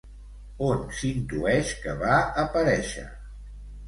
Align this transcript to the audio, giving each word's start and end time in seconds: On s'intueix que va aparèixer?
On 0.67 0.79
s'intueix 0.99 1.73
que 1.83 1.93
va 1.99 2.15
aparèixer? 2.45 3.05